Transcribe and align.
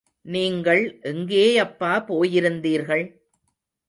நீங்கள் 0.25 0.81
எங்கேயப்பா 1.01 1.91
போயிருந்தீர்கள்? 2.07 3.05